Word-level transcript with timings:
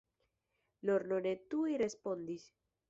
Lorno 0.91 1.21
ne 1.27 1.37
tuj 1.53 1.79
respondis. 1.87 2.53